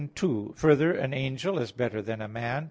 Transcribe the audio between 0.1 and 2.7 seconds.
2: Further, an angel is better than a man.